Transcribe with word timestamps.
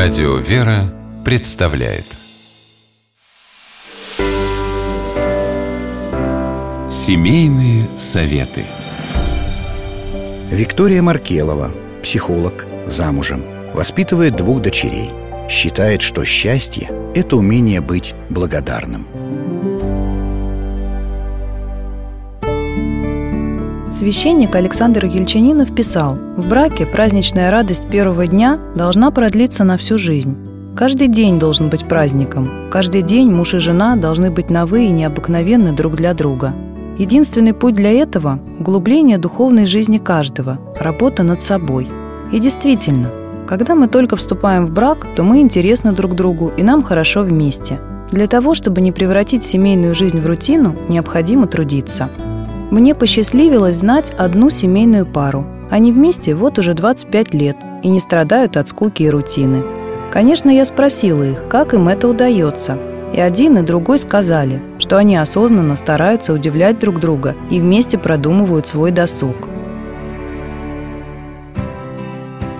Радио 0.00 0.36
«Вера» 0.36 0.94
представляет 1.24 2.04
Семейные 6.88 7.84
советы 7.98 8.62
Виктория 10.52 11.02
Маркелова, 11.02 11.72
психолог, 12.00 12.64
замужем, 12.86 13.42
воспитывает 13.74 14.36
двух 14.36 14.62
дочерей. 14.62 15.10
Считает, 15.50 16.00
что 16.00 16.24
счастье– 16.24 16.88
это 17.16 17.36
умение 17.36 17.80
быть 17.80 18.14
благодарным. 18.30 19.04
Священник 23.90 24.54
Александр 24.54 25.06
Ельчанинов 25.06 25.74
писал, 25.74 26.18
в 26.36 26.46
браке 26.46 26.84
праздничная 26.84 27.50
радость 27.50 27.88
первого 27.88 28.26
дня 28.26 28.58
должна 28.76 29.10
продлиться 29.10 29.64
на 29.64 29.78
всю 29.78 29.96
жизнь. 29.96 30.36
Каждый 30.76 31.08
день 31.08 31.38
должен 31.38 31.70
быть 31.70 31.88
праздником. 31.88 32.50
Каждый 32.70 33.00
день 33.00 33.32
муж 33.32 33.54
и 33.54 33.58
жена 33.58 33.96
должны 33.96 34.30
быть 34.30 34.50
новы 34.50 34.84
и 34.84 34.90
необыкновенны 34.90 35.72
друг 35.72 35.96
для 35.96 36.12
друга. 36.12 36.54
Единственный 36.98 37.54
путь 37.54 37.76
для 37.76 37.90
этого– 37.90 38.38
углубление 38.60 39.16
духовной 39.16 39.64
жизни 39.64 39.96
каждого, 39.96 40.58
работа 40.78 41.22
над 41.22 41.42
собой. 41.42 41.88
И 42.30 42.38
действительно, 42.40 43.10
когда 43.46 43.74
мы 43.74 43.88
только 43.88 44.16
вступаем 44.16 44.66
в 44.66 44.70
брак, 44.70 45.06
то 45.16 45.22
мы 45.22 45.40
интересны 45.40 45.92
друг 45.92 46.14
другу 46.14 46.52
и 46.58 46.62
нам 46.62 46.82
хорошо 46.82 47.22
вместе. 47.22 47.80
Для 48.10 48.26
того, 48.26 48.54
чтобы 48.54 48.82
не 48.82 48.92
превратить 48.92 49.46
семейную 49.46 49.94
жизнь 49.94 50.20
в 50.20 50.26
рутину, 50.26 50.76
необходимо 50.90 51.46
трудиться– 51.46 52.10
мне 52.70 52.94
посчастливилось 52.94 53.78
знать 53.78 54.12
одну 54.18 54.50
семейную 54.50 55.06
пару. 55.06 55.46
Они 55.70 55.92
вместе 55.92 56.34
вот 56.34 56.58
уже 56.58 56.74
25 56.74 57.34
лет 57.34 57.56
и 57.82 57.88
не 57.88 58.00
страдают 58.00 58.56
от 58.56 58.68
скуки 58.68 59.02
и 59.02 59.10
рутины. 59.10 59.64
Конечно, 60.10 60.50
я 60.50 60.64
спросила 60.64 61.22
их, 61.22 61.48
как 61.48 61.74
им 61.74 61.88
это 61.88 62.08
удается. 62.08 62.78
И 63.12 63.20
один, 63.20 63.58
и 63.58 63.62
другой 63.62 63.98
сказали, 63.98 64.62
что 64.78 64.98
они 64.98 65.16
осознанно 65.16 65.76
стараются 65.76 66.32
удивлять 66.32 66.78
друг 66.78 67.00
друга 67.00 67.34
и 67.50 67.60
вместе 67.60 67.96
продумывают 67.96 68.66
свой 68.66 68.90
досуг. 68.90 69.48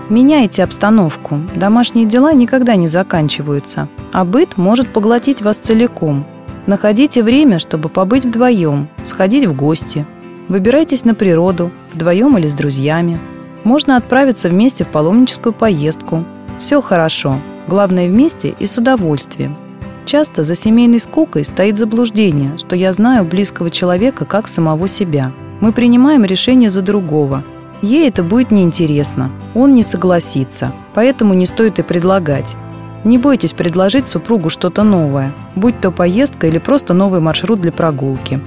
Меняйте 0.08 0.64
обстановку. 0.64 1.38
Домашние 1.54 2.06
дела 2.06 2.32
никогда 2.32 2.76
не 2.76 2.88
заканчиваются, 2.88 3.88
а 4.12 4.24
быт 4.24 4.56
может 4.56 4.88
поглотить 4.88 5.42
вас 5.42 5.58
целиком, 5.58 6.24
Находите 6.68 7.22
время, 7.22 7.58
чтобы 7.58 7.88
побыть 7.88 8.26
вдвоем, 8.26 8.90
сходить 9.06 9.46
в 9.46 9.56
гости. 9.56 10.04
Выбирайтесь 10.48 11.06
на 11.06 11.14
природу, 11.14 11.70
вдвоем 11.94 12.36
или 12.36 12.46
с 12.46 12.52
друзьями. 12.52 13.18
Можно 13.64 13.96
отправиться 13.96 14.50
вместе 14.50 14.84
в 14.84 14.88
паломническую 14.88 15.54
поездку. 15.54 16.24
Все 16.58 16.82
хорошо, 16.82 17.40
главное 17.68 18.06
вместе 18.06 18.54
и 18.58 18.66
с 18.66 18.76
удовольствием. 18.76 19.56
Часто 20.04 20.44
за 20.44 20.54
семейной 20.54 21.00
скукой 21.00 21.46
стоит 21.46 21.78
заблуждение, 21.78 22.58
что 22.58 22.76
я 22.76 22.92
знаю 22.92 23.24
близкого 23.24 23.70
человека 23.70 24.26
как 24.26 24.46
самого 24.46 24.88
себя. 24.88 25.32
Мы 25.62 25.72
принимаем 25.72 26.22
решение 26.26 26.68
за 26.68 26.82
другого. 26.82 27.44
Ей 27.80 28.06
это 28.10 28.22
будет 28.22 28.50
неинтересно, 28.50 29.30
он 29.54 29.74
не 29.74 29.82
согласится, 29.82 30.74
поэтому 30.92 31.32
не 31.32 31.46
стоит 31.46 31.78
и 31.78 31.82
предлагать. 31.82 32.56
Не 33.04 33.18
бойтесь 33.18 33.52
предложить 33.52 34.08
супругу 34.08 34.50
что-то 34.50 34.82
новое, 34.82 35.32
будь 35.54 35.80
то 35.80 35.90
поездка 35.90 36.46
или 36.48 36.58
просто 36.58 36.94
новый 36.94 37.20
маршрут 37.20 37.60
для 37.60 37.72
прогулки. 37.72 38.40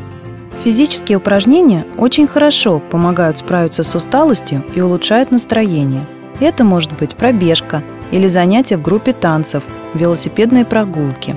Физические 0.64 1.18
упражнения 1.18 1.86
очень 1.98 2.28
хорошо 2.28 2.80
помогают 2.80 3.38
справиться 3.38 3.82
с 3.82 3.96
усталостью 3.96 4.64
и 4.76 4.82
улучшают 4.82 5.32
настроение. 5.32 6.06
Это 6.40 6.64
может 6.64 6.92
быть 6.98 7.16
пробежка 7.16 7.82
или 8.12 8.28
занятия 8.28 8.78
в 8.78 8.82
группе 8.82 9.14
танцев, 9.14 9.64
велосипедные 9.94 10.66
прогулки. 10.66 11.36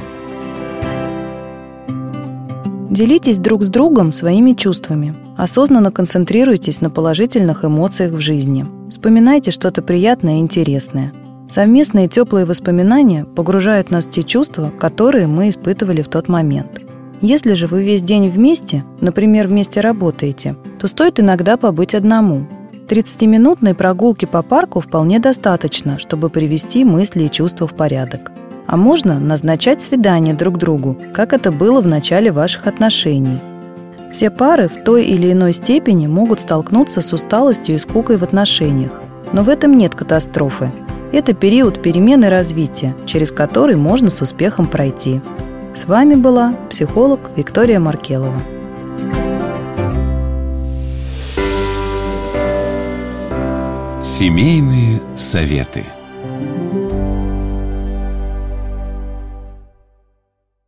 Делитесь 2.90 3.38
друг 3.38 3.64
с 3.64 3.68
другом 3.68 4.12
своими 4.12 4.52
чувствами. 4.52 5.14
Осознанно 5.36 5.90
концентрируйтесь 5.90 6.80
на 6.80 6.90
положительных 6.90 7.64
эмоциях 7.64 8.12
в 8.12 8.20
жизни. 8.20 8.66
Вспоминайте 8.90 9.50
что-то 9.50 9.82
приятное 9.82 10.36
и 10.36 10.40
интересное– 10.40 11.12
Совместные 11.48 12.08
теплые 12.08 12.46
воспоминания 12.46 13.26
погружают 13.26 13.90
нас 13.90 14.06
в 14.06 14.10
те 14.10 14.22
чувства, 14.22 14.72
которые 14.78 15.26
мы 15.26 15.50
испытывали 15.50 16.00
в 16.00 16.08
тот 16.08 16.28
момент. 16.28 16.80
Если 17.20 17.54
же 17.54 17.66
вы 17.66 17.84
весь 17.84 18.02
день 18.02 18.30
вместе, 18.30 18.84
например, 19.00 19.46
вместе 19.46 19.80
работаете, 19.80 20.56
то 20.78 20.86
стоит 20.88 21.20
иногда 21.20 21.56
побыть 21.56 21.94
одному. 21.94 22.46
30-минутной 22.88 23.74
прогулки 23.74 24.24
по 24.24 24.42
парку 24.42 24.80
вполне 24.80 25.18
достаточно, 25.18 25.98
чтобы 25.98 26.28
привести 26.28 26.84
мысли 26.84 27.24
и 27.24 27.30
чувства 27.30 27.66
в 27.66 27.74
порядок. 27.74 28.32
А 28.66 28.76
можно 28.76 29.20
назначать 29.20 29.82
свидание 29.82 30.34
друг 30.34 30.58
другу, 30.58 30.96
как 31.12 31.32
это 31.32 31.52
было 31.52 31.80
в 31.82 31.86
начале 31.86 32.32
ваших 32.32 32.66
отношений. 32.66 33.38
Все 34.12 34.30
пары 34.30 34.68
в 34.68 34.84
той 34.84 35.04
или 35.04 35.32
иной 35.32 35.52
степени 35.52 36.06
могут 36.06 36.40
столкнуться 36.40 37.00
с 37.00 37.12
усталостью 37.12 37.74
и 37.74 37.78
скукой 37.78 38.16
в 38.16 38.22
отношениях. 38.22 38.92
Но 39.32 39.42
в 39.42 39.48
этом 39.48 39.76
нет 39.76 39.94
катастрофы, 39.94 40.70
это 41.14 41.32
период 41.32 41.80
перемены 41.80 42.28
развития, 42.28 42.94
через 43.06 43.30
который 43.30 43.76
можно 43.76 44.10
с 44.10 44.20
успехом 44.20 44.66
пройти. 44.66 45.20
С 45.74 45.86
вами 45.86 46.14
была 46.14 46.54
психолог 46.70 47.30
Виктория 47.36 47.78
Маркелова. 47.78 48.40
Семейные 54.02 55.00
советы. 55.16 55.84